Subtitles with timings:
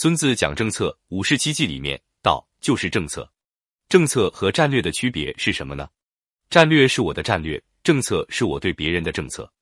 [0.00, 3.28] 孙子讲政策五十七计里面，道就是政策。
[3.88, 5.88] 政策和战略的区别是什么呢？
[6.50, 9.52] 战略是我的战略，政策是我对别人的政策。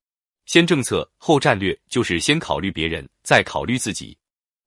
[0.44, 4.14] 先政策后战略，就是先考虑别人，再考虑自己。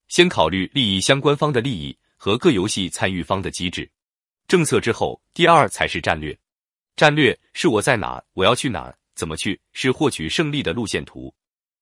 [0.07, 3.87] 先考虑利益相关方的利益和各游戏参与方的机制。
[4.47, 6.35] 政策之后，第二才是战略。
[6.95, 11.31] 战略是我在哪，我要去哪，怎么去，是获取胜利的路线图。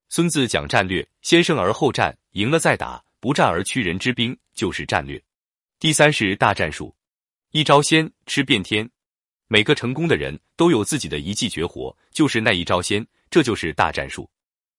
[0.10, 3.02] 孙子讲战略，先胜而后战，赢了再打。
[3.20, 5.22] 不战而屈人之兵就是战略。
[5.80, 6.96] 第三是大战术，
[7.52, 8.90] 一招鲜吃遍天。
[9.48, 14.30] 每个成功的人都有自己的一技绝活，就是那一招鲜，这就是大战术。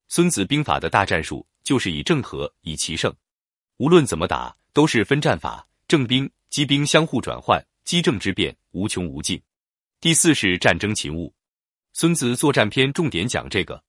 [0.08, 3.14] 孙子兵法的大战术就是以正合，以奇胜。
[3.78, 9.40] 无论怎么打，都是分战法，正兵、机兵相互转换，机正之变无穷无尽。
[10.00, 11.34] 第四是战争勤务，
[11.92, 13.82] 孙子作战篇重点讲这个。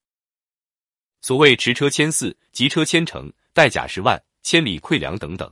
[1.21, 4.21] 所谓驰车千驷，疾车千乘，带甲十万。
[4.49, 5.47] 千里溃粮等等，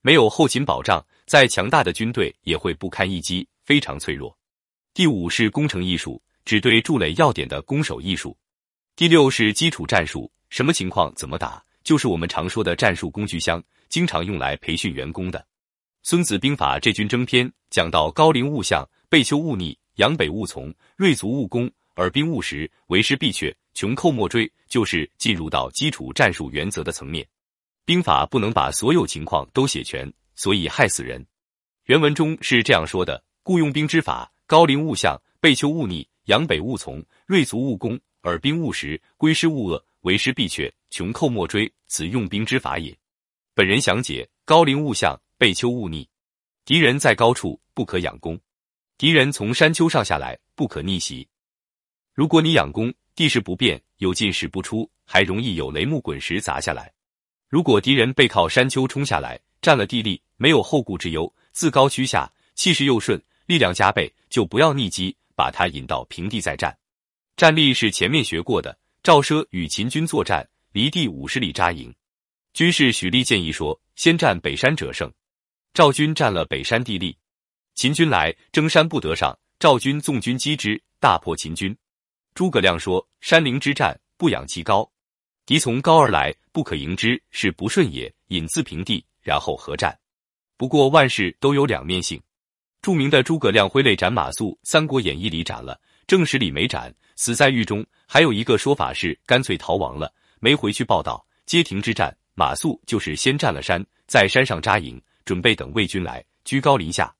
[0.00, 4.32] 没有后勤保障，再强大的军队也会不堪一击，非常脆弱。
[4.94, 8.38] 第五是攻城艺术，指对筑垒要点的攻守艺术。
[8.94, 15.44] 第六是基础战术，什么情况怎么打，就是我们常说的战术工具箱，经常用来培训员工的。
[16.04, 27.26] 孙子兵法这军征篇讲到高陵勿向，背丘勿逆，阳北勿从，锐卒勿攻，耳兵勿食，为师必却，穷寇莫追，就是进入到基础战术原则的层面。
[27.88, 31.26] 兵法不能把所有情况都写全，所以害死人。
[31.86, 42.94] 原文中是这样说的：故用兵之法，高陵勿向，背丘勿逆，阳北勿从，锐卒勿攻，耳兵勿食，归师勿遏，为师必却，穷寇莫追，此用兵之法也。
[43.54, 46.06] 本人详解：高陵勿向，背丘勿逆。
[46.66, 48.36] 敌人在高处，不可仰攻；
[48.98, 51.26] 敌人从山丘上下来，不可逆袭。
[52.12, 56.92] 如果你仰攻，地势不变，有进使不出，还容易有雷木滚石砸下来。
[57.48, 66.76] 如果敌人背靠山丘冲下来，占了地利，没有后顾之忧，自高趋下，气势又顺，力量加倍，就不要逆击，把他引到平地再战。
[67.36, 71.94] 战例是前面学过的，赵奢与秦军作战，离地五十里扎营。
[72.52, 75.10] 军士许立建议说：“先占北山者胜。”
[75.72, 77.16] 赵军占了北山地利，
[77.74, 81.74] 秦军来征山不得上，赵军纵军击之，大破秦军。
[82.34, 84.90] 诸葛亮说：“山陵之战，不仰其高。”
[85.48, 88.14] 敌从高而来，不可迎之，是不顺也。
[88.26, 89.98] 引自平地，然后合战。
[90.58, 92.20] 不过万事都有两面性。
[92.82, 97.82] 著名的诸葛亮挥泪斩马谡，《三国演义》里斩了，正史里没斩，死在狱中。
[98.06, 101.26] 还有一个说法是干脆逃亡了，没回去报道。
[101.46, 107.10] 街亭之战，马谡就是先占了山，在山上扎营，准备等魏军来，居高临下，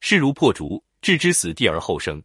[0.00, 2.22] 势如破竹，置之死地而后生。